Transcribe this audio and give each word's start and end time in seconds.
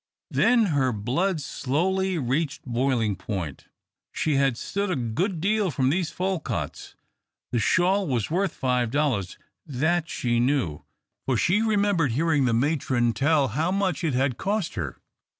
Then 0.31 0.65
her 0.73 0.91
blood 0.91 1.39
slowly 1.41 2.17
reached 2.17 2.65
boiling 2.65 3.15
point. 3.15 3.67
She 4.11 4.33
had 4.33 4.57
stood 4.57 4.89
a 4.89 4.95
good 4.95 5.39
deal 5.39 5.69
from 5.69 5.91
these 5.91 6.09
Folcutts. 6.09 6.95
The 7.51 7.59
shawl 7.59 8.07
was 8.07 8.31
worth 8.31 8.51
five 8.51 8.89
dollars. 8.89 9.37
That 9.63 10.09
she 10.09 10.39
knew, 10.39 10.81
for 11.27 11.37
she 11.37 11.61
remembered 11.61 12.13
hearing 12.13 12.45
the 12.45 12.51
matron 12.53 13.13
tell 13.13 13.49
how 13.49 13.71
much 13.71 14.03
it 14.03 14.15
had 14.15 14.39
cost 14.39 14.73
her. 14.73 14.97